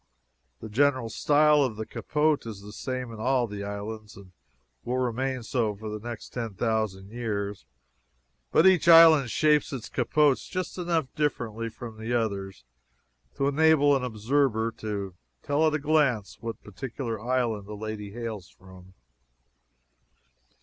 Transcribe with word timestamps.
The 0.61 0.67
general 0.67 1.09
style 1.09 1.61
of 1.61 1.75
the 1.75 1.85
capote 1.85 2.47
is 2.47 2.61
the 2.61 2.71
same 2.71 3.11
in 3.11 3.19
all 3.19 3.45
the 3.45 3.63
islands, 3.63 4.17
and 4.17 4.31
will 4.83 4.97
remain 4.97 5.43
so 5.43 5.75
for 5.75 5.89
the 5.89 5.99
next 5.99 6.29
ten 6.29 6.55
thousand 6.55 7.11
years, 7.11 7.67
but 8.51 8.65
each 8.65 8.87
island 8.87 9.29
shapes 9.29 9.71
its 9.71 9.89
capotes 9.89 10.47
just 10.49 10.79
enough 10.79 11.13
differently 11.13 11.69
from 11.69 11.99
the 11.99 12.15
others 12.15 12.63
to 13.35 13.47
enable 13.47 13.95
an 13.95 14.03
observer 14.03 14.71
to 14.77 15.13
tell 15.43 15.67
at 15.67 15.75
a 15.75 15.77
glance 15.77 16.39
what 16.41 16.63
particular 16.63 17.21
island 17.21 17.67
a 17.67 17.75
lady 17.75 18.09
hails 18.09 18.49
from. 18.49 18.95